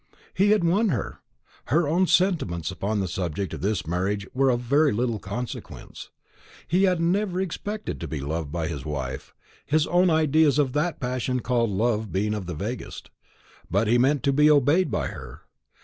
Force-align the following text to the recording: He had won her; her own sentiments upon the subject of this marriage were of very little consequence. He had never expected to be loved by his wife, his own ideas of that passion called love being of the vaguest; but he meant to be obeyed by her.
He 0.33 0.49
had 0.49 0.63
won 0.63 0.89
her; 0.89 1.21
her 1.65 1.87
own 1.87 2.07
sentiments 2.07 2.71
upon 2.71 2.99
the 3.01 3.07
subject 3.07 3.53
of 3.53 3.61
this 3.61 3.85
marriage 3.85 4.25
were 4.33 4.49
of 4.49 4.59
very 4.61 4.91
little 4.91 5.19
consequence. 5.19 6.09
He 6.67 6.85
had 6.85 6.99
never 6.99 7.39
expected 7.39 8.01
to 8.01 8.07
be 8.07 8.19
loved 8.19 8.51
by 8.51 8.67
his 8.67 8.83
wife, 8.83 9.35
his 9.63 9.85
own 9.85 10.09
ideas 10.09 10.57
of 10.57 10.73
that 10.73 10.99
passion 10.99 11.39
called 11.41 11.69
love 11.69 12.11
being 12.11 12.33
of 12.33 12.47
the 12.47 12.55
vaguest; 12.55 13.11
but 13.69 13.85
he 13.87 13.99
meant 13.99 14.23
to 14.23 14.33
be 14.33 14.49
obeyed 14.49 14.89
by 14.89 15.05
her. 15.09 15.43